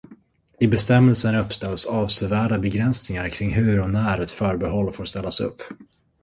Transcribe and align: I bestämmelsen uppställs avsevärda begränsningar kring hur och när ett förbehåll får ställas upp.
I 0.59 0.67
bestämmelsen 0.67 1.35
uppställs 1.35 1.85
avsevärda 1.85 2.59
begränsningar 2.59 3.29
kring 3.29 3.51
hur 3.51 3.79
och 3.81 3.89
när 3.89 4.19
ett 4.19 4.31
förbehåll 4.31 4.91
får 4.91 5.05
ställas 5.05 5.39
upp. 5.41 5.61